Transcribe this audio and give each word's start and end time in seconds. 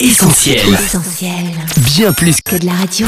Essentiel. 0.00 0.58
Essentiel. 0.74 1.30
Bien 1.94 2.12
plus 2.12 2.40
Que 2.40 2.56
de 2.56 2.66
la 2.66 2.72
radio. 2.72 3.06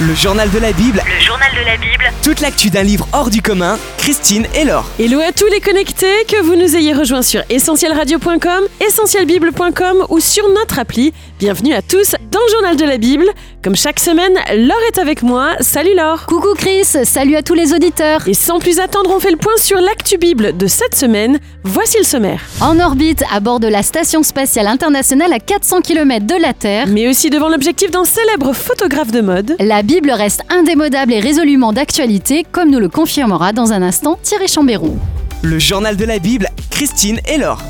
Le 0.00 0.14
journal 0.14 0.50
de 0.50 0.58
la 0.58 0.72
Bible, 0.72 1.02
Le 1.04 1.22
journal 1.22 1.50
de 1.52 1.60
la 1.62 1.76
Bible, 1.76 2.10
toute 2.22 2.40
l'actu 2.40 2.70
d'un 2.70 2.82
livre 2.82 3.06
hors 3.12 3.28
du 3.28 3.42
commun, 3.42 3.78
Christine 3.98 4.46
et 4.54 4.64
Laure. 4.64 4.86
Hello 4.98 5.20
à 5.20 5.30
tous 5.32 5.44
les 5.48 5.60
connectés, 5.60 6.24
que 6.26 6.40
vous 6.40 6.56
nous 6.56 6.74
ayez 6.74 6.94
rejoints 6.94 7.20
sur 7.20 7.42
essentielradio.com, 7.50 8.64
essentielbible.com 8.80 10.06
ou 10.08 10.20
sur 10.20 10.48
notre 10.48 10.78
appli. 10.78 11.12
Bienvenue 11.40 11.72
à 11.72 11.80
tous 11.80 12.14
dans 12.30 12.38
le 12.46 12.52
journal 12.52 12.76
de 12.76 12.84
la 12.84 12.98
Bible. 12.98 13.24
Comme 13.64 13.74
chaque 13.74 13.98
semaine, 13.98 14.34
Laure 14.54 14.76
est 14.92 14.98
avec 14.98 15.22
moi. 15.22 15.52
Salut 15.60 15.94
Laure 15.96 16.26
Coucou 16.26 16.52
Chris, 16.54 16.84
salut 16.84 17.34
à 17.34 17.42
tous 17.42 17.54
les 17.54 17.72
auditeurs. 17.72 18.28
Et 18.28 18.34
sans 18.34 18.58
plus 18.58 18.78
attendre, 18.78 19.10
on 19.10 19.20
fait 19.20 19.30
le 19.30 19.38
point 19.38 19.56
sur 19.56 19.80
l'actu 19.80 20.18
Bible 20.18 20.54
de 20.54 20.66
cette 20.66 20.94
semaine. 20.94 21.38
Voici 21.64 21.96
le 21.96 22.04
sommaire. 22.04 22.42
En 22.60 22.78
orbite, 22.78 23.24
à 23.32 23.40
bord 23.40 23.58
de 23.58 23.68
la 23.68 23.82
Station 23.82 24.22
spatiale 24.22 24.66
internationale 24.66 25.32
à 25.32 25.38
400 25.38 25.80
km 25.80 26.26
de 26.26 26.34
la 26.38 26.52
Terre, 26.52 26.86
Mais 26.88 27.08
aussi 27.08 27.30
devant 27.30 27.48
l'objectif 27.48 27.90
d'un 27.90 28.04
célèbre 28.04 28.52
photographe 28.52 29.10
de 29.10 29.22
mode. 29.22 29.56
la 29.60 29.82
Bible 29.82 30.10
reste 30.10 30.42
indémodable 30.50 31.14
et 31.14 31.20
résolument 31.20 31.72
d'actualité, 31.72 32.44
comme 32.52 32.68
nous 32.70 32.80
le 32.80 32.90
confirmera 32.90 33.54
dans 33.54 33.72
un 33.72 33.80
instant 33.80 34.18
Thierry 34.22 34.46
Chambéron. 34.46 34.98
Le 35.40 35.58
journal 35.58 35.96
de 35.96 36.04
la 36.04 36.18
Bible, 36.18 36.50
Christine 36.70 37.18
et 37.26 37.38
Laure. 37.38 37.62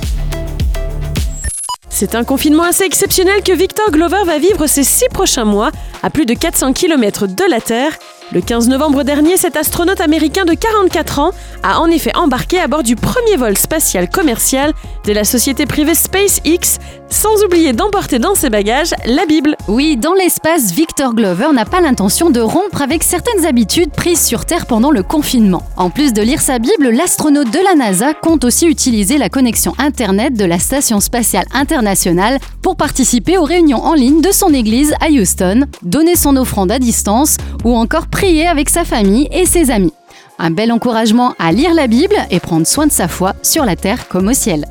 C'est 2.00 2.14
un 2.14 2.24
confinement 2.24 2.62
assez 2.62 2.84
exceptionnel 2.84 3.42
que 3.42 3.52
Victor 3.52 3.90
Glover 3.90 4.24
va 4.24 4.38
vivre 4.38 4.66
ces 4.66 4.84
six 4.84 5.10
prochains 5.12 5.44
mois 5.44 5.70
à 6.02 6.08
plus 6.08 6.24
de 6.24 6.32
400 6.32 6.72
km 6.72 7.26
de 7.26 7.44
la 7.46 7.60
Terre. 7.60 7.92
Le 8.32 8.40
15 8.40 8.70
novembre 8.70 9.02
dernier, 9.02 9.36
cet 9.36 9.54
astronaute 9.54 10.00
américain 10.00 10.46
de 10.46 10.54
44 10.54 11.18
ans 11.18 11.32
a 11.62 11.78
en 11.78 11.88
effet 11.88 12.16
embarqué 12.16 12.58
à 12.58 12.68
bord 12.68 12.82
du 12.82 12.96
premier 12.96 13.36
vol 13.36 13.58
spatial 13.58 14.08
commercial 14.08 14.72
de 15.04 15.12
la 15.12 15.24
société 15.24 15.66
privée 15.66 15.94
SpaceX, 15.94 16.78
sans 17.10 17.44
oublier 17.44 17.72
d'emporter 17.72 18.18
dans 18.18 18.34
ses 18.34 18.50
bagages 18.50 18.94
la 19.04 19.26
Bible. 19.26 19.56
Oui, 19.68 19.96
dans 19.96 20.14
l'espace, 20.14 20.72
Victor 20.72 21.14
Glover 21.14 21.48
n'a 21.52 21.64
pas 21.64 21.80
l'intention 21.80 22.30
de 22.30 22.40
rompre 22.40 22.82
avec 22.82 23.02
certaines 23.02 23.44
habitudes 23.44 23.90
prises 23.90 24.24
sur 24.24 24.44
Terre 24.44 24.66
pendant 24.66 24.90
le 24.90 25.02
confinement. 25.02 25.62
En 25.76 25.90
plus 25.90 26.12
de 26.12 26.22
lire 26.22 26.40
sa 26.40 26.58
Bible, 26.58 26.90
l'astronaute 26.90 27.50
de 27.50 27.58
la 27.58 27.74
NASA 27.74 28.14
compte 28.14 28.44
aussi 28.44 28.66
utiliser 28.66 29.18
la 29.18 29.28
connexion 29.28 29.74
Internet 29.78 30.34
de 30.34 30.44
la 30.44 30.58
Station 30.58 31.00
spatiale 31.00 31.46
internationale 31.52 32.38
pour 32.62 32.76
participer 32.76 33.38
aux 33.38 33.44
réunions 33.44 33.84
en 33.84 33.94
ligne 33.94 34.20
de 34.20 34.32
son 34.32 34.54
église 34.54 34.94
à 35.00 35.10
Houston, 35.10 35.66
donner 35.82 36.16
son 36.16 36.36
offrande 36.36 36.72
à 36.72 36.78
distance 36.78 37.36
ou 37.64 37.74
encore 37.76 38.06
prier 38.06 38.46
avec 38.46 38.70
sa 38.70 38.84
famille 38.84 39.28
et 39.32 39.46
ses 39.46 39.70
amis. 39.70 39.92
Un 40.38 40.50
bel 40.50 40.72
encouragement 40.72 41.34
à 41.38 41.52
lire 41.52 41.74
la 41.74 41.86
Bible 41.86 42.16
et 42.30 42.40
prendre 42.40 42.66
soin 42.66 42.86
de 42.86 42.92
sa 42.92 43.08
foi 43.08 43.34
sur 43.42 43.64
la 43.64 43.76
terre 43.76 44.08
comme 44.08 44.28
au 44.28 44.32
ciel. 44.32 44.64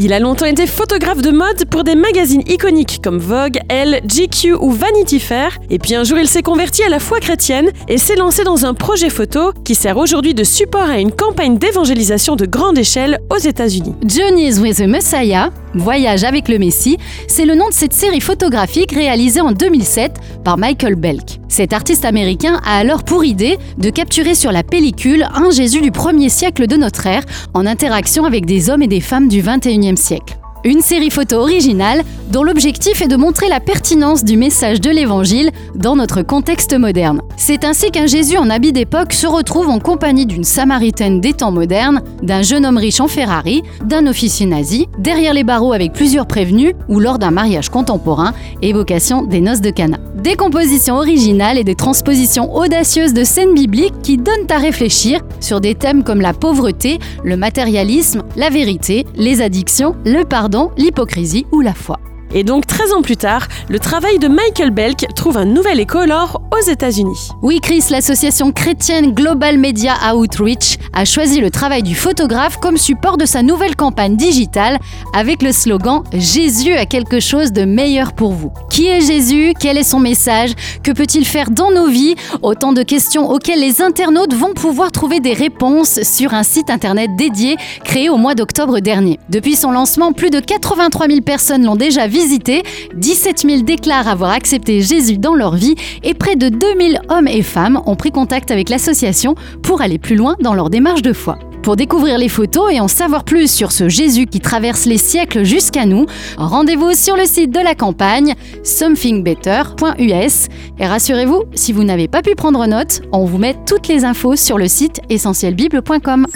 Il 0.00 0.12
a 0.12 0.20
longtemps 0.20 0.46
été 0.46 0.68
photographe 0.68 1.22
de 1.22 1.32
mode 1.32 1.64
pour 1.68 1.82
des 1.82 1.96
magazines 1.96 2.44
iconiques 2.46 3.00
comme 3.02 3.18
Vogue, 3.18 3.58
Elle, 3.68 4.00
GQ 4.06 4.54
ou 4.54 4.70
Vanity 4.70 5.18
Fair. 5.18 5.58
Et 5.70 5.80
puis 5.80 5.96
un 5.96 6.04
jour, 6.04 6.18
il 6.18 6.28
s'est 6.28 6.42
converti 6.42 6.84
à 6.84 6.88
la 6.88 7.00
foi 7.00 7.18
chrétienne 7.18 7.72
et 7.88 7.98
s'est 7.98 8.14
lancé 8.14 8.44
dans 8.44 8.64
un 8.64 8.74
projet 8.74 9.10
photo 9.10 9.52
qui 9.64 9.74
sert 9.74 9.96
aujourd'hui 9.96 10.34
de 10.34 10.44
support 10.44 10.88
à 10.88 11.00
une 11.00 11.10
campagne 11.10 11.58
d'évangélisation 11.58 12.36
de 12.36 12.46
grande 12.46 12.78
échelle 12.78 13.18
aux 13.28 13.38
États-Unis. 13.38 13.96
Journeys 14.06 14.60
with 14.60 14.76
the 14.76 14.86
Messiah, 14.86 15.50
Voyage 15.74 16.22
avec 16.22 16.48
le 16.48 16.60
Messie, 16.60 16.96
c'est 17.26 17.44
le 17.44 17.56
nom 17.56 17.68
de 17.68 17.74
cette 17.74 17.92
série 17.92 18.20
photographique 18.20 18.92
réalisée 18.92 19.40
en 19.40 19.50
2007 19.50 20.12
par 20.44 20.58
Michael 20.58 20.94
Belk. 20.94 21.37
Cet 21.48 21.72
artiste 21.72 22.04
américain 22.04 22.60
a 22.64 22.78
alors 22.78 23.02
pour 23.02 23.24
idée 23.24 23.58
de 23.78 23.90
capturer 23.90 24.34
sur 24.34 24.52
la 24.52 24.62
pellicule 24.62 25.28
un 25.34 25.50
Jésus 25.50 25.80
du 25.80 25.90
1er 25.90 26.28
siècle 26.28 26.66
de 26.66 26.76
notre 26.76 27.06
ère 27.06 27.24
en 27.54 27.66
interaction 27.66 28.24
avec 28.24 28.46
des 28.46 28.70
hommes 28.70 28.82
et 28.82 28.88
des 28.88 29.00
femmes 29.00 29.28
du 29.28 29.42
21e 29.42 29.96
siècle. 29.96 30.38
Une 30.68 30.82
série 30.82 31.08
photo 31.08 31.36
originale 31.36 32.02
dont 32.30 32.42
l'objectif 32.42 33.00
est 33.00 33.08
de 33.08 33.16
montrer 33.16 33.48
la 33.48 33.58
pertinence 33.58 34.22
du 34.22 34.36
message 34.36 34.82
de 34.82 34.90
l'Évangile 34.90 35.50
dans 35.74 35.96
notre 35.96 36.20
contexte 36.20 36.78
moderne. 36.78 37.22
C'est 37.38 37.64
ainsi 37.64 37.90
qu'un 37.90 38.06
Jésus 38.06 38.36
en 38.36 38.50
habit 38.50 38.72
d'époque 38.72 39.14
se 39.14 39.26
retrouve 39.26 39.70
en 39.70 39.78
compagnie 39.78 40.26
d'une 40.26 40.44
Samaritaine 40.44 41.22
des 41.22 41.32
temps 41.32 41.52
modernes, 41.52 42.02
d'un 42.22 42.42
jeune 42.42 42.66
homme 42.66 42.76
riche 42.76 43.00
en 43.00 43.08
Ferrari, 43.08 43.62
d'un 43.82 44.06
officier 44.06 44.44
nazi, 44.44 44.88
derrière 44.98 45.32
les 45.32 45.42
barreaux 45.42 45.72
avec 45.72 45.94
plusieurs 45.94 46.26
prévenus 46.26 46.74
ou 46.90 47.00
lors 47.00 47.18
d'un 47.18 47.30
mariage 47.30 47.70
contemporain, 47.70 48.34
évocation 48.60 49.22
des 49.22 49.40
noces 49.40 49.62
de 49.62 49.70
Cana. 49.70 49.96
Des 50.16 50.34
compositions 50.34 50.96
originales 50.96 51.58
et 51.58 51.64
des 51.64 51.76
transpositions 51.76 52.54
audacieuses 52.54 53.14
de 53.14 53.22
scènes 53.22 53.54
bibliques 53.54 54.02
qui 54.02 54.16
donnent 54.16 54.50
à 54.50 54.58
réfléchir 54.58 55.20
sur 55.38 55.60
des 55.60 55.76
thèmes 55.76 56.02
comme 56.02 56.20
la 56.20 56.34
pauvreté, 56.34 56.98
le 57.24 57.36
matérialisme, 57.36 58.24
la 58.36 58.50
vérité, 58.50 59.06
les 59.14 59.40
addictions, 59.40 59.94
le 60.04 60.24
pardon, 60.24 60.57
l'hypocrisie 60.76 61.46
ou 61.52 61.60
la 61.60 61.74
foi. 61.74 61.98
Et 62.34 62.44
donc 62.44 62.66
13 62.66 62.92
ans 62.92 63.02
plus 63.02 63.16
tard, 63.16 63.48
le 63.68 63.78
travail 63.78 64.18
de 64.18 64.28
Michael 64.28 64.70
Belk 64.70 65.06
trouve 65.14 65.36
un 65.36 65.44
nouvel 65.44 65.80
écho 65.80 65.98
alors 65.98 66.42
aux 66.52 66.70
États-Unis. 66.70 67.30
Oui, 67.42 67.60
Chris, 67.60 67.84
l'association 67.90 68.52
chrétienne 68.52 69.12
Global 69.12 69.58
Media 69.58 69.94
Outreach 70.14 70.78
a 70.92 71.04
choisi 71.04 71.40
le 71.40 71.50
travail 71.50 71.82
du 71.82 71.94
photographe 71.94 72.58
comme 72.58 72.76
support 72.76 73.16
de 73.16 73.24
sa 73.24 73.42
nouvelle 73.42 73.76
campagne 73.76 74.16
digitale 74.16 74.78
avec 75.14 75.42
le 75.42 75.52
slogan 75.52 76.02
Jésus 76.12 76.74
a 76.74 76.86
quelque 76.86 77.20
chose 77.20 77.52
de 77.52 77.64
meilleur 77.64 78.12
pour 78.12 78.32
vous. 78.32 78.52
Qui 78.70 78.86
est 78.86 79.00
Jésus? 79.00 79.54
Quel 79.58 79.78
est 79.78 79.82
son 79.82 80.00
message? 80.00 80.52
Que 80.82 80.92
peut-il 80.92 81.24
faire 81.24 81.50
dans 81.50 81.70
nos 81.70 81.88
vies? 81.88 82.14
Autant 82.42 82.72
de 82.72 82.82
questions 82.82 83.30
auxquelles 83.30 83.60
les 83.60 83.82
internautes 83.82 84.34
vont 84.34 84.54
pouvoir 84.54 84.92
trouver 84.92 85.20
des 85.20 85.32
réponses 85.32 86.02
sur 86.02 86.34
un 86.34 86.42
site 86.42 86.70
internet 86.70 87.10
dédié 87.16 87.56
créé 87.84 88.08
au 88.10 88.16
mois 88.16 88.34
d'octobre 88.34 88.80
dernier. 88.80 89.18
Depuis 89.28 89.56
son 89.56 89.70
lancement, 89.70 90.12
plus 90.12 90.30
de 90.30 90.40
83 90.40 91.06
000 91.08 91.20
personnes 91.20 91.64
l'ont 91.64 91.76
déjà 91.76 92.06
visité, 92.18 92.64
17 92.96 93.46
000 93.48 93.62
déclarent 93.62 94.08
avoir 94.08 94.32
accepté 94.32 94.80
Jésus 94.80 95.18
dans 95.18 95.34
leur 95.34 95.54
vie 95.54 95.76
et 96.02 96.14
près 96.14 96.34
de 96.34 96.48
2000 96.48 97.00
hommes 97.10 97.28
et 97.28 97.42
femmes 97.42 97.80
ont 97.86 97.94
pris 97.94 98.10
contact 98.10 98.50
avec 98.50 98.70
l'association 98.70 99.36
pour 99.62 99.82
aller 99.82 99.98
plus 99.98 100.16
loin 100.16 100.34
dans 100.40 100.54
leur 100.54 100.68
démarche 100.68 101.02
de 101.02 101.12
foi. 101.12 101.38
Pour 101.62 101.76
découvrir 101.76 102.18
les 102.18 102.28
photos 102.28 102.72
et 102.72 102.80
en 102.80 102.88
savoir 102.88 103.22
plus 103.24 103.48
sur 103.48 103.70
ce 103.70 103.88
Jésus 103.88 104.26
qui 104.26 104.40
traverse 104.40 104.84
les 104.84 104.98
siècles 104.98 105.44
jusqu'à 105.44 105.86
nous, 105.86 106.06
rendez-vous 106.38 106.92
sur 106.92 107.16
le 107.16 107.24
site 107.24 107.52
de 107.52 107.60
la 107.60 107.76
campagne 107.76 108.34
somethingbetter.us 108.64 110.48
et 110.80 110.86
rassurez-vous, 110.86 111.44
si 111.54 111.72
vous 111.72 111.84
n'avez 111.84 112.08
pas 112.08 112.22
pu 112.22 112.34
prendre 112.34 112.66
note, 112.66 113.02
on 113.12 113.26
vous 113.26 113.38
met 113.38 113.54
toutes 113.64 113.86
les 113.86 114.04
infos 114.04 114.34
sur 114.34 114.58
le 114.58 114.66
site 114.66 115.00
essentielbible.com. 115.08 116.26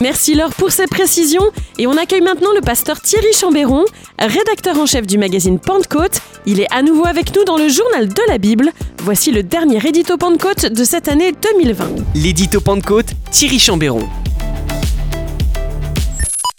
Merci 0.00 0.34
Laure 0.34 0.54
pour 0.54 0.70
ces 0.70 0.86
précisions 0.86 1.44
et 1.78 1.86
on 1.86 1.96
accueille 1.96 2.20
maintenant 2.22 2.52
le 2.54 2.60
pasteur 2.60 3.00
Thierry 3.00 3.32
Chambéron, 3.32 3.84
rédacteur 4.18 4.78
en 4.78 4.86
chef 4.86 5.06
du 5.06 5.18
magazine 5.18 5.58
Pentecôte. 5.58 6.20
Il 6.46 6.60
est 6.60 6.72
à 6.72 6.82
nouveau 6.82 7.06
avec 7.06 7.34
nous 7.36 7.44
dans 7.44 7.56
le 7.56 7.68
journal 7.68 8.08
de 8.08 8.22
la 8.28 8.38
Bible. 8.38 8.72
Voici 9.02 9.30
le 9.30 9.42
dernier 9.42 9.78
édito 9.86 10.16
Pentecôte 10.16 10.66
de 10.66 10.84
cette 10.84 11.08
année 11.08 11.32
2020. 11.32 11.86
L'édito 12.14 12.60
Pentecôte, 12.60 13.12
Thierry 13.30 13.58
Chambéron. 13.58 14.08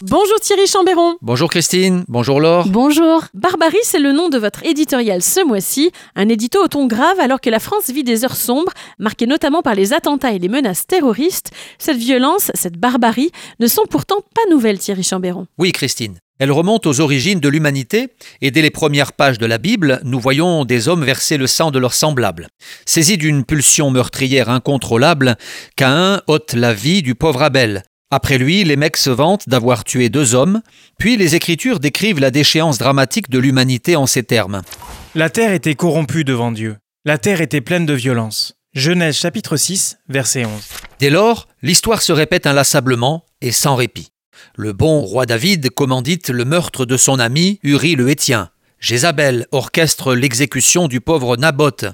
Bonjour 0.04 0.40
Thierry 0.40 0.66
Chambéron. 0.66 1.16
Bonjour 1.22 1.48
Christine, 1.48 2.06
bonjour 2.08 2.40
Laure. 2.40 2.68
Bonjour 2.68 3.24
Barbarie, 3.36 3.78
c'est 3.84 4.00
le 4.00 4.12
nom 4.12 4.30
de 4.30 4.40
votre 4.40 4.66
éditorial 4.66 5.22
ce 5.22 5.46
mois-ci, 5.46 5.92
un 6.16 6.28
édito 6.28 6.64
au 6.64 6.68
ton 6.68 6.88
grave 6.88 7.20
alors 7.20 7.40
que 7.40 7.52
la 7.52 7.60
France 7.60 7.92
vit 7.92 8.04
des 8.04 8.26
heures 8.26 8.36
sombres, 8.36 8.72
marquées 8.98 9.28
notamment 9.28 9.62
par 9.62 9.76
les 9.76 9.94
attentats 9.94 10.32
et 10.32 10.40
les 10.40 10.50
menaces 10.50 10.88
terroristes. 10.88 11.52
Cette 11.78 11.98
violence, 11.98 12.52
cette 12.56 12.78
barbarie, 12.78 13.32
ne 13.60 13.68
sont 13.68 13.84
pourtant 13.88 14.22
pas 14.34 14.42
nouvelles, 14.50 14.80
Thierry 14.80 15.04
Chambéron. 15.04 15.46
Oui 15.60 15.72
Christine, 15.72 16.18
elle 16.40 16.52
remonte 16.52 16.88
aux 16.88 17.00
origines 17.00 17.40
de 17.40 17.50
l'humanité 17.50 18.08
et 18.42 18.50
dès 18.50 18.64
les 18.64 18.72
premières 18.72 19.14
pages 19.14 19.38
de 19.38 19.46
la 19.46 19.60
Bible, 19.60 20.02
nous 20.04 20.20
voyons 20.20 20.66
des 20.66 20.88
hommes 20.88 21.04
verser 21.04 21.38
le 21.38 21.46
sang 21.46 21.70
de 21.70 21.78
leurs 21.78 21.94
semblables. 21.94 22.48
Saisi 22.88 23.18
d'une 23.18 23.46
pulsion 23.46 23.92
meurtrière 23.92 24.50
incontrôlable, 24.50 25.36
Caïn 25.76 26.24
ôte 26.26 26.54
la 26.54 26.74
vie 26.74 27.04
du 27.04 27.14
pauvre 27.14 27.44
Abel. 27.44 27.84
Après 28.14 28.38
lui, 28.38 28.66
les 28.66 28.76
mecs 28.76 28.98
se 28.98 29.10
vantent 29.10 29.48
d'avoir 29.48 29.86
tué 29.86 30.10
deux 30.10 30.36
hommes, 30.36 30.62
puis 31.00 31.16
les 31.16 31.36
Écritures 31.36 31.80
décrivent 31.80 32.20
la 32.20 32.30
déchéance 32.30 32.78
dramatique 32.78 33.30
de 33.30 33.40
l'humanité 33.40 33.96
en 33.96 34.06
ces 34.06 34.24
termes. 34.24 34.62
La 35.16 35.30
terre 35.30 35.54
était 35.54 35.76
corrompue 35.76 36.26
devant 36.26 36.52
Dieu. 36.52 36.76
La 37.06 37.18
terre 37.18 37.40
était 37.40 37.62
pleine 37.62 37.86
de 37.86 37.94
violence. 37.94 38.56
Genèse 38.74 39.16
chapitre 39.16 39.56
6, 39.56 39.98
verset 40.10 40.46
11. 40.46 40.52
Dès 41.00 41.10
lors, 41.10 41.48
l'histoire 41.62 42.02
se 42.02 42.12
répète 42.12 42.48
inlassablement 42.48 43.26
et 43.40 43.54
sans 43.54 43.76
répit. 43.76 44.10
Le 44.56 44.74
bon 44.74 45.00
roi 45.00 45.26
David 45.26 45.70
commandite 45.70 46.30
le 46.30 46.44
meurtre 46.44 46.86
de 46.86 46.98
son 46.98 47.18
ami 47.18 47.60
Uri 47.64 47.96
le 47.96 48.10
Hétien. 48.10 48.50
Jézabel 48.80 49.48
orchestre 49.52 50.16
l'exécution 50.16 50.88
du 50.88 51.00
pauvre 51.00 51.38
Naboth. 51.38 51.86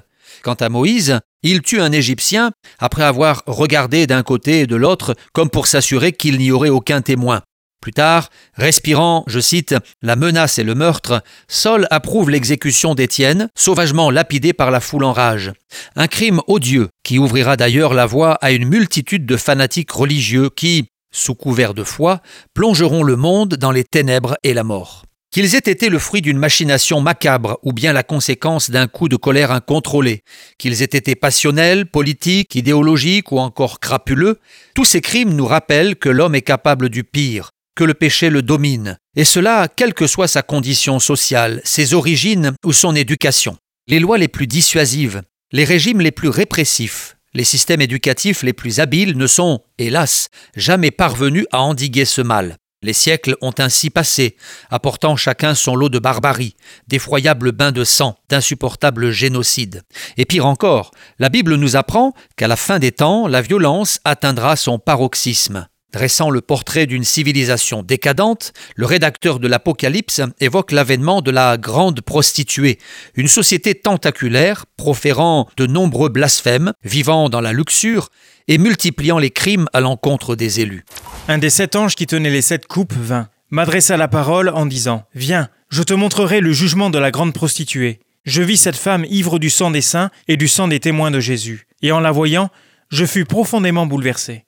Quant 0.42 0.54
à 0.54 0.68
Moïse, 0.68 1.20
il 1.42 1.62
tue 1.62 1.80
un 1.80 1.92
Égyptien 1.92 2.50
après 2.78 3.04
avoir 3.04 3.42
regardé 3.46 4.06
d'un 4.06 4.22
côté 4.22 4.60
et 4.60 4.66
de 4.66 4.76
l'autre 4.76 5.14
comme 5.32 5.50
pour 5.50 5.66
s'assurer 5.66 6.12
qu'il 6.12 6.38
n'y 6.38 6.50
aurait 6.50 6.68
aucun 6.68 7.00
témoin. 7.00 7.42
Plus 7.80 7.92
tard, 7.92 8.28
respirant, 8.54 9.22
je 9.28 9.38
cite, 9.38 9.76
la 10.02 10.16
menace 10.16 10.58
et 10.58 10.64
le 10.64 10.74
meurtre, 10.74 11.22
Saul 11.46 11.86
approuve 11.90 12.28
l'exécution 12.28 12.94
d'Étienne, 12.96 13.48
sauvagement 13.56 14.10
lapidé 14.10 14.52
par 14.52 14.72
la 14.72 14.80
foule 14.80 15.04
en 15.04 15.12
rage. 15.12 15.52
Un 15.94 16.08
crime 16.08 16.40
odieux 16.48 16.88
qui 17.04 17.18
ouvrira 17.18 17.56
d'ailleurs 17.56 17.94
la 17.94 18.06
voie 18.06 18.34
à 18.34 18.50
une 18.50 18.66
multitude 18.66 19.26
de 19.26 19.36
fanatiques 19.36 19.92
religieux 19.92 20.50
qui, 20.50 20.88
sous 21.12 21.36
couvert 21.36 21.72
de 21.72 21.84
foi, 21.84 22.20
plongeront 22.52 23.04
le 23.04 23.14
monde 23.14 23.54
dans 23.54 23.70
les 23.70 23.84
ténèbres 23.84 24.36
et 24.42 24.54
la 24.54 24.64
mort. 24.64 25.04
Qu'ils 25.30 25.54
aient 25.54 25.58
été 25.58 25.88
le 25.88 25.98
fruit 25.98 26.22
d'une 26.22 26.38
machination 26.38 27.00
macabre 27.00 27.58
ou 27.62 27.72
bien 27.72 27.92
la 27.92 28.02
conséquence 28.02 28.70
d'un 28.70 28.86
coup 28.86 29.08
de 29.08 29.16
colère 29.16 29.52
incontrôlé, 29.52 30.22
qu'ils 30.58 30.82
aient 30.82 30.86
été 30.86 31.14
passionnels, 31.14 31.86
politiques, 31.86 32.54
idéologiques 32.54 33.32
ou 33.32 33.38
encore 33.38 33.80
crapuleux, 33.80 34.38
tous 34.74 34.84
ces 34.84 35.00
crimes 35.00 35.34
nous 35.34 35.46
rappellent 35.46 35.96
que 35.96 36.08
l'homme 36.08 36.34
est 36.34 36.42
capable 36.42 36.88
du 36.88 37.04
pire, 37.04 37.50
que 37.74 37.84
le 37.84 37.94
péché 37.94 38.30
le 38.30 38.42
domine, 38.42 38.98
et 39.16 39.24
cela 39.24 39.68
quelle 39.68 39.94
que 39.94 40.06
soit 40.06 40.28
sa 40.28 40.42
condition 40.42 40.98
sociale, 40.98 41.60
ses 41.64 41.94
origines 41.94 42.54
ou 42.64 42.72
son 42.72 42.94
éducation. 42.94 43.56
Les 43.86 44.00
lois 44.00 44.18
les 44.18 44.28
plus 44.28 44.46
dissuasives, 44.46 45.22
les 45.52 45.64
régimes 45.64 46.00
les 46.00 46.12
plus 46.12 46.28
répressifs, 46.28 47.16
les 47.34 47.44
systèmes 47.44 47.80
éducatifs 47.80 48.42
les 48.42 48.52
plus 48.52 48.80
habiles 48.80 49.16
ne 49.16 49.26
sont, 49.26 49.60
hélas, 49.78 50.28
jamais 50.56 50.90
parvenus 50.90 51.46
à 51.52 51.60
endiguer 51.60 52.04
ce 52.04 52.20
mal. 52.20 52.56
Les 52.82 52.92
siècles 52.92 53.36
ont 53.40 53.54
ainsi 53.58 53.90
passé, 53.90 54.36
apportant 54.70 55.16
chacun 55.16 55.54
son 55.54 55.74
lot 55.74 55.88
de 55.88 55.98
barbarie, 55.98 56.54
d'effroyables 56.86 57.50
bains 57.50 57.72
de 57.72 57.82
sang, 57.82 58.16
d'insupportables 58.28 59.10
génocides. 59.10 59.82
Et 60.16 60.24
pire 60.24 60.46
encore, 60.46 60.92
la 61.18 61.28
Bible 61.28 61.56
nous 61.56 61.74
apprend 61.74 62.14
qu'à 62.36 62.46
la 62.46 62.56
fin 62.56 62.78
des 62.78 62.92
temps, 62.92 63.26
la 63.26 63.42
violence 63.42 64.00
atteindra 64.04 64.54
son 64.54 64.78
paroxysme. 64.78 65.66
Dressant 65.90 66.28
le 66.28 66.42
portrait 66.42 66.84
d'une 66.84 67.02
civilisation 67.02 67.82
décadente, 67.82 68.52
le 68.76 68.84
rédacteur 68.84 69.40
de 69.40 69.48
l'Apocalypse 69.48 70.20
évoque 70.38 70.70
l'avènement 70.70 71.22
de 71.22 71.30
la 71.30 71.56
grande 71.56 72.02
prostituée, 72.02 72.78
une 73.14 73.26
société 73.26 73.74
tentaculaire, 73.74 74.66
proférant 74.76 75.48
de 75.56 75.66
nombreux 75.66 76.10
blasphèmes, 76.10 76.74
vivant 76.84 77.30
dans 77.30 77.40
la 77.40 77.54
luxure 77.54 78.10
et 78.48 78.58
multipliant 78.58 79.18
les 79.18 79.30
crimes 79.30 79.66
à 79.72 79.80
l'encontre 79.80 80.36
des 80.36 80.60
élus. 80.60 80.84
Un 81.26 81.38
des 81.38 81.48
sept 81.48 81.74
anges 81.74 81.94
qui 81.94 82.06
tenaient 82.06 82.28
les 82.28 82.42
sept 82.42 82.66
coupes 82.66 82.92
vint, 82.92 83.28
m'adressa 83.50 83.96
la 83.96 84.08
parole 84.08 84.50
en 84.50 84.66
disant 84.66 85.04
Viens, 85.14 85.48
je 85.70 85.82
te 85.82 85.94
montrerai 85.94 86.40
le 86.40 86.52
jugement 86.52 86.90
de 86.90 86.98
la 86.98 87.10
grande 87.10 87.32
prostituée. 87.32 88.00
Je 88.26 88.42
vis 88.42 88.58
cette 88.58 88.76
femme 88.76 89.06
ivre 89.08 89.38
du 89.38 89.48
sang 89.48 89.70
des 89.70 89.80
saints 89.80 90.10
et 90.28 90.36
du 90.36 90.48
sang 90.48 90.68
des 90.68 90.80
témoins 90.80 91.10
de 91.10 91.20
Jésus, 91.20 91.66
et 91.80 91.92
en 91.92 92.00
la 92.00 92.10
voyant, 92.10 92.50
je 92.90 93.06
fus 93.06 93.24
profondément 93.24 93.86
bouleversé. 93.86 94.44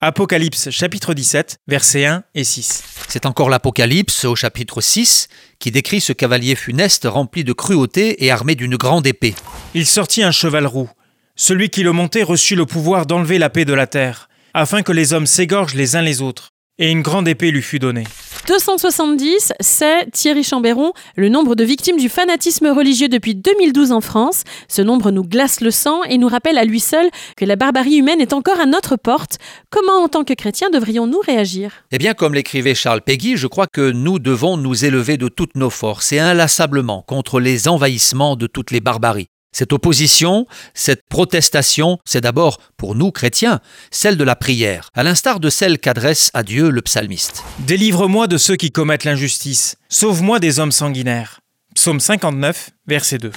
Apocalypse 0.00 0.70
chapitre 0.70 1.12
17, 1.12 1.58
versets 1.66 2.06
1 2.06 2.22
et 2.36 2.44
6. 2.44 2.84
C'est 3.08 3.26
encore 3.26 3.50
l'Apocalypse 3.50 4.26
au 4.26 4.36
chapitre 4.36 4.80
6 4.80 5.26
qui 5.58 5.72
décrit 5.72 6.00
ce 6.00 6.12
cavalier 6.12 6.54
funeste 6.54 7.08
rempli 7.10 7.42
de 7.42 7.52
cruauté 7.52 8.24
et 8.24 8.30
armé 8.30 8.54
d'une 8.54 8.76
grande 8.76 9.08
épée. 9.08 9.34
Il 9.74 9.86
sortit 9.86 10.22
un 10.22 10.30
cheval 10.30 10.68
roux. 10.68 10.88
Celui 11.34 11.68
qui 11.68 11.82
le 11.82 11.90
montait 11.90 12.22
reçut 12.22 12.54
le 12.54 12.64
pouvoir 12.64 13.06
d'enlever 13.06 13.38
la 13.38 13.50
paix 13.50 13.64
de 13.64 13.74
la 13.74 13.88
terre, 13.88 14.28
afin 14.54 14.82
que 14.82 14.92
les 14.92 15.14
hommes 15.14 15.26
s'égorgent 15.26 15.74
les 15.74 15.96
uns 15.96 16.02
les 16.02 16.22
autres, 16.22 16.52
et 16.78 16.92
une 16.92 17.02
grande 17.02 17.26
épée 17.26 17.50
lui 17.50 17.62
fut 17.62 17.80
donnée. 17.80 18.04
270, 18.48 19.52
c'est 19.60 20.10
Thierry 20.10 20.42
Chambéron, 20.42 20.92
le 21.16 21.28
nombre 21.28 21.54
de 21.54 21.64
victimes 21.64 21.98
du 21.98 22.08
fanatisme 22.08 22.68
religieux 22.68 23.10
depuis 23.10 23.34
2012 23.34 23.92
en 23.92 24.00
France. 24.00 24.44
Ce 24.68 24.80
nombre 24.80 25.10
nous 25.10 25.22
glace 25.22 25.60
le 25.60 25.70
sang 25.70 26.02
et 26.04 26.16
nous 26.16 26.28
rappelle 26.28 26.56
à 26.56 26.64
lui 26.64 26.80
seul 26.80 27.10
que 27.36 27.44
la 27.44 27.56
barbarie 27.56 27.96
humaine 27.96 28.22
est 28.22 28.32
encore 28.32 28.58
à 28.58 28.64
notre 28.64 28.96
porte. 28.96 29.36
Comment, 29.68 30.02
en 30.02 30.08
tant 30.08 30.24
que 30.24 30.32
chrétiens, 30.32 30.70
devrions-nous 30.70 31.20
réagir? 31.20 31.84
Eh 31.92 31.98
bien, 31.98 32.14
comme 32.14 32.32
l'écrivait 32.32 32.74
Charles 32.74 33.02
Péguy, 33.02 33.36
je 33.36 33.48
crois 33.48 33.66
que 33.66 33.90
nous 33.90 34.18
devons 34.18 34.56
nous 34.56 34.86
élever 34.86 35.18
de 35.18 35.28
toutes 35.28 35.54
nos 35.54 35.68
forces 35.68 36.12
et 36.12 36.18
inlassablement 36.18 37.04
contre 37.06 37.40
les 37.40 37.68
envahissements 37.68 38.34
de 38.34 38.46
toutes 38.46 38.70
les 38.70 38.80
barbaries. 38.80 39.28
Cette 39.52 39.72
opposition, 39.72 40.46
cette 40.74 41.08
protestation, 41.08 41.98
c'est 42.04 42.20
d'abord, 42.20 42.58
pour 42.76 42.94
nous 42.94 43.10
chrétiens, 43.10 43.60
celle 43.90 44.16
de 44.16 44.24
la 44.24 44.36
prière, 44.36 44.90
à 44.94 45.02
l'instar 45.02 45.40
de 45.40 45.50
celle 45.50 45.78
qu'adresse 45.78 46.30
à 46.34 46.42
Dieu 46.42 46.70
le 46.70 46.82
psalmiste. 46.82 47.42
Délivre-moi 47.60 48.26
de 48.26 48.36
ceux 48.36 48.56
qui 48.56 48.70
commettent 48.70 49.04
l'injustice, 49.04 49.76
sauve-moi 49.88 50.38
des 50.38 50.60
hommes 50.60 50.72
sanguinaires. 50.72 51.40
Psaume 51.74 52.00
59, 52.00 52.70
verset 52.86 53.18
2. 53.18 53.32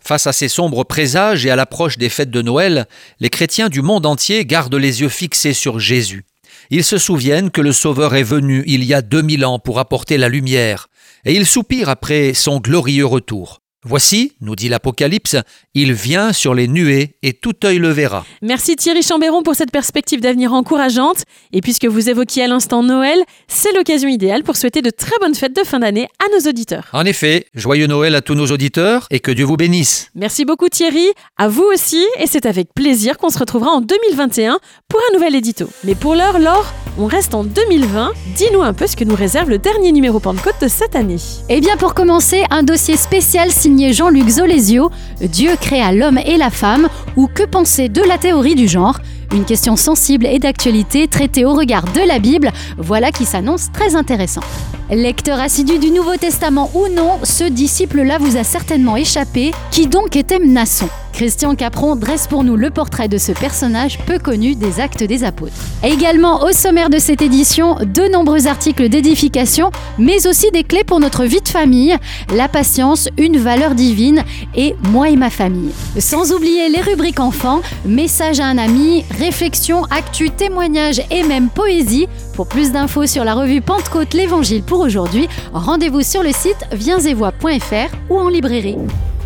Face 0.00 0.26
à 0.26 0.32
ces 0.32 0.48
sombres 0.48 0.84
présages 0.84 1.44
et 1.44 1.50
à 1.50 1.56
l'approche 1.56 1.98
des 1.98 2.08
fêtes 2.08 2.30
de 2.30 2.40
Noël, 2.40 2.86
les 3.20 3.28
chrétiens 3.28 3.68
du 3.68 3.82
monde 3.82 4.06
entier 4.06 4.46
gardent 4.46 4.74
les 4.74 5.02
yeux 5.02 5.08
fixés 5.08 5.52
sur 5.52 5.80
Jésus. 5.80 6.24
Ils 6.70 6.84
se 6.84 6.98
souviennent 6.98 7.50
que 7.50 7.60
le 7.60 7.72
Sauveur 7.72 8.14
est 8.14 8.22
venu 8.22 8.62
il 8.66 8.84
y 8.84 8.94
a 8.94 9.02
2000 9.02 9.44
ans 9.44 9.58
pour 9.58 9.78
apporter 9.78 10.18
la 10.18 10.28
lumière, 10.28 10.88
et 11.24 11.34
ils 11.34 11.46
soupirent 11.46 11.88
après 11.88 12.32
son 12.34 12.60
glorieux 12.60 13.06
retour. 13.06 13.60
Voici, 13.88 14.32
nous 14.42 14.54
dit 14.54 14.68
l'Apocalypse, 14.68 15.34
il 15.72 15.94
vient 15.94 16.34
sur 16.34 16.52
les 16.52 16.68
nuées 16.68 17.16
et 17.22 17.32
tout 17.32 17.54
œil 17.64 17.78
le 17.78 17.88
verra. 17.88 18.26
Merci 18.42 18.76
Thierry 18.76 19.02
Chambéron 19.02 19.42
pour 19.42 19.54
cette 19.54 19.70
perspective 19.70 20.20
d'avenir 20.20 20.52
encourageante. 20.52 21.22
Et 21.54 21.62
puisque 21.62 21.86
vous 21.86 22.10
évoquiez 22.10 22.44
à 22.44 22.48
l'instant 22.48 22.82
Noël, 22.82 23.18
c'est 23.46 23.72
l'occasion 23.72 24.10
idéale 24.10 24.42
pour 24.42 24.58
souhaiter 24.58 24.82
de 24.82 24.90
très 24.90 25.16
bonnes 25.22 25.34
fêtes 25.34 25.56
de 25.56 25.64
fin 25.64 25.78
d'année 25.78 26.06
à 26.22 26.26
nos 26.36 26.50
auditeurs. 26.50 26.88
En 26.92 27.06
effet, 27.06 27.46
joyeux 27.54 27.86
Noël 27.86 28.14
à 28.14 28.20
tous 28.20 28.34
nos 28.34 28.48
auditeurs 28.48 29.06
et 29.10 29.20
que 29.20 29.30
Dieu 29.30 29.46
vous 29.46 29.56
bénisse. 29.56 30.10
Merci 30.14 30.44
beaucoup 30.44 30.68
Thierry, 30.68 31.06
à 31.38 31.48
vous 31.48 31.64
aussi, 31.72 32.04
et 32.18 32.26
c'est 32.26 32.44
avec 32.44 32.74
plaisir 32.74 33.16
qu'on 33.16 33.30
se 33.30 33.38
retrouvera 33.38 33.70
en 33.70 33.80
2021 33.80 34.58
pour 34.90 35.00
un 35.00 35.14
nouvel 35.14 35.34
édito. 35.34 35.66
Mais 35.84 35.94
pour 35.94 36.14
l'heure, 36.14 36.38
Laure, 36.38 36.74
on 36.98 37.06
reste 37.06 37.34
en 37.34 37.42
2020. 37.42 38.12
Dis-nous 38.36 38.60
un 38.60 38.74
peu 38.74 38.86
ce 38.86 38.96
que 38.96 39.04
nous 39.04 39.14
réserve 39.14 39.48
le 39.48 39.56
dernier 39.56 39.92
numéro 39.92 40.20
Pentecôte 40.20 40.60
de 40.60 40.68
cette 40.68 40.94
année. 40.94 41.16
Eh 41.48 41.60
bien, 41.62 41.78
pour 41.78 41.94
commencer, 41.94 42.44
un 42.50 42.62
dossier 42.62 42.98
spécial 42.98 43.50
signé 43.50 43.77
Jean-Luc 43.78 44.28
Zolesio, 44.28 44.90
Dieu 45.20 45.52
créa 45.60 45.92
l'homme 45.92 46.18
et 46.18 46.36
la 46.36 46.50
femme, 46.50 46.88
ou 47.16 47.26
que 47.26 47.44
penser 47.44 47.88
de 47.88 48.02
la 48.02 48.18
théorie 48.18 48.54
du 48.54 48.68
genre? 48.68 48.98
Une 49.32 49.44
question 49.44 49.76
sensible 49.76 50.26
et 50.26 50.38
d'actualité 50.38 51.06
traitée 51.06 51.44
au 51.44 51.54
regard 51.54 51.84
de 51.84 52.00
la 52.06 52.18
Bible, 52.18 52.50
voilà 52.76 53.12
qui 53.12 53.24
s'annonce 53.24 53.70
très 53.72 53.94
intéressant. 53.94 54.42
Lecteur 54.90 55.38
assidu 55.38 55.78
du 55.78 55.90
Nouveau 55.90 56.16
Testament 56.16 56.70
ou 56.74 56.88
non, 56.88 57.18
ce 57.22 57.44
disciple-là 57.44 58.18
vous 58.18 58.36
a 58.36 58.44
certainement 58.44 58.96
échappé. 58.96 59.52
Qui 59.70 59.86
donc 59.86 60.16
était 60.16 60.38
Mnasson 60.38 60.88
Christian 61.18 61.56
Capron 61.56 61.96
dresse 61.96 62.28
pour 62.28 62.44
nous 62.44 62.54
le 62.54 62.70
portrait 62.70 63.08
de 63.08 63.18
ce 63.18 63.32
personnage 63.32 63.98
peu 64.06 64.20
connu 64.20 64.54
des 64.54 64.78
actes 64.78 65.02
des 65.02 65.24
apôtres. 65.24 65.52
également 65.82 66.44
au 66.44 66.52
sommaire 66.52 66.90
de 66.90 66.98
cette 66.98 67.22
édition, 67.22 67.74
de 67.74 68.08
nombreux 68.08 68.46
articles 68.46 68.88
d'édification, 68.88 69.72
mais 69.98 70.28
aussi 70.28 70.52
des 70.52 70.62
clés 70.62 70.84
pour 70.84 71.00
notre 71.00 71.24
vie 71.24 71.40
de 71.40 71.48
famille, 71.48 71.96
la 72.32 72.46
patience, 72.46 73.08
une 73.18 73.36
valeur 73.36 73.74
divine 73.74 74.22
et 74.54 74.76
moi 74.90 75.08
et 75.08 75.16
ma 75.16 75.28
famille. 75.28 75.72
Sans 75.98 76.30
oublier 76.30 76.68
les 76.68 76.82
rubriques 76.82 77.18
enfants, 77.18 77.62
message 77.84 78.38
à 78.38 78.46
un 78.46 78.56
ami, 78.56 79.04
réflexion, 79.18 79.86
actu, 79.86 80.30
témoignage 80.30 81.02
et 81.10 81.24
même 81.24 81.48
poésie. 81.48 82.06
Pour 82.34 82.46
plus 82.46 82.70
d'infos 82.70 83.06
sur 83.06 83.24
la 83.24 83.34
revue 83.34 83.60
Pentecôte 83.60 84.14
l'Évangile 84.14 84.62
pour 84.62 84.78
aujourd'hui, 84.78 85.26
rendez-vous 85.52 86.02
sur 86.02 86.22
le 86.22 86.30
site 86.30 86.64
viensetvoix.fr 86.70 87.92
ou 88.08 88.20
en 88.20 88.28
librairie. 88.28 88.76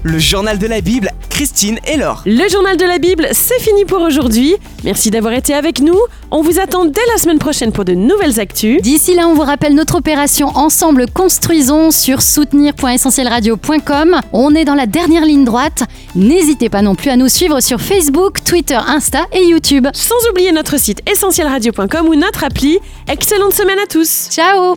Le 0.04 0.18
journal 0.18 0.58
de 0.58 0.66
la 0.66 0.80
Bible, 0.80 1.12
Christine 1.42 1.80
et 1.88 1.96
Laure. 1.96 2.22
Le 2.25 2.49
journal 2.49 2.76
de 2.76 2.84
la 2.84 2.99
Bible, 2.99 3.26
c'est 3.32 3.58
fini 3.58 3.84
pour 3.84 4.00
aujourd'hui. 4.00 4.54
Merci 4.84 5.11
d'avoir 5.11 5.34
été 5.34 5.52
avec 5.54 5.80
nous. 5.80 5.99
On 6.30 6.40
vous 6.40 6.61
attend 6.61 6.84
dès 6.84 7.00
la 7.12 7.18
semaine 7.18 7.40
prochaine 7.40 7.72
pour 7.72 7.84
de 7.84 7.94
nouvelles 7.94 8.38
actus. 8.38 8.80
D'ici 8.80 9.16
là, 9.16 9.26
on 9.26 9.34
vous 9.34 9.42
rappelle 9.42 9.75
notre 9.75 9.96
opération 9.96 10.46
Ensemble 10.54 11.06
Construisons 11.11 11.90
sur 11.90 12.22
soutenir.essentielradio.com. 12.22 14.20
On 14.32 14.54
est 14.54 14.64
dans 14.64 14.76
la 14.76 14.87
dernière 14.87 15.25
ligne 15.25 15.44
droite. 15.44 15.82
N'hésitez 16.14 16.68
pas 16.68 16.80
non 16.80 16.94
plus 16.94 17.11
à 17.11 17.16
nous 17.16 17.28
suivre 17.28 17.58
sur 17.58 17.80
Facebook, 17.80 18.44
Twitter, 18.44 18.78
Insta 18.87 19.26
et 19.32 19.44
YouTube. 19.44 19.88
Sans 19.94 20.30
oublier 20.30 20.52
notre 20.52 20.78
site 20.78 21.02
essentielradio.com 21.11 22.06
ou 22.06 22.14
notre 22.14 22.44
appli. 22.44 22.78
Excellente 23.08 23.54
semaine 23.54 23.80
à 23.80 23.87
tous. 23.87 24.28
Ciao 24.30 24.76